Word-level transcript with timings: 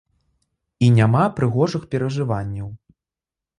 І 0.85 0.89
няма 1.01 1.27
прыгожых 1.41 1.87
перажыванняў. 1.93 2.75